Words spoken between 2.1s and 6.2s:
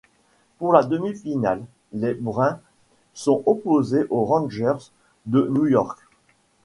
Bruins sont opposés aux Rangers de New York.